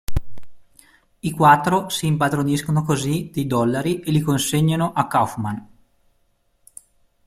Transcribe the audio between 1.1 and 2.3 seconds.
I quattro si